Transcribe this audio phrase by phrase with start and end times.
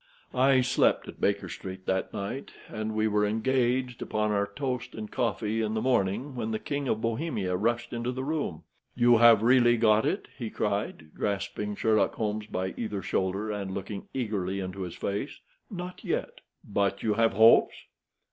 [0.33, 4.95] III I slept at Baker Street that night, and we were engaged upon our toast
[4.95, 8.63] and coffee in the morning, when the King of Bohemia rushed into the room.
[8.95, 14.07] "You have really got it?" he cried, grasping Sherlock Holmes by either shoulder, and looking
[14.11, 15.39] eagerly into his face.
[15.69, 17.75] "Not yet." "But you have hopes?"